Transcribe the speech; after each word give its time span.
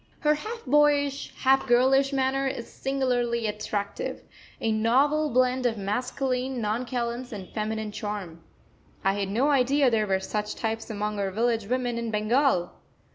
Her 0.21 0.33
half 0.33 0.65
boyish, 0.65 1.31
half 1.41 1.67
girlish 1.67 2.11
manner 2.11 2.47
is 2.47 2.67
singularly 2.67 3.45
attractive 3.45 4.23
a 4.59 4.71
novel 4.71 5.29
blend 5.29 5.67
of 5.67 5.77
masculine 5.77 6.59
nonchalance 6.59 7.31
and 7.31 7.47
feminine 7.53 7.91
charm. 7.91 8.41
I 9.03 9.13
had 9.13 9.29
no 9.29 9.51
idea 9.51 9.91
there 9.91 10.07
were 10.07 10.19
such 10.19 10.55
types 10.55 10.89
among 10.89 11.19
our 11.19 11.29
village 11.29 11.67
women 11.67 11.99
in 11.99 12.09
Bengal. 12.09 12.71